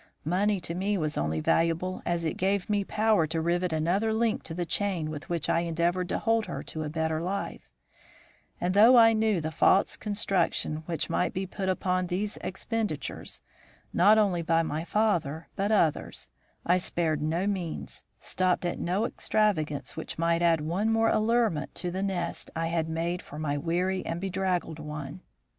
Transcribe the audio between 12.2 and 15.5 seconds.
expenditures, not only by my father